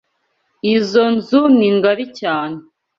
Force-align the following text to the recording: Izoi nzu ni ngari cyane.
Izoi 0.73 1.11
nzu 1.15 1.41
ni 1.57 1.69
ngari 1.75 2.05
cyane. 2.19 2.57